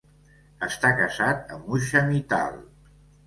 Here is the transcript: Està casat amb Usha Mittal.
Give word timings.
Està 0.67 0.89
casat 1.01 1.53
amb 1.57 1.69
Usha 1.79 2.03
Mittal. 2.09 2.59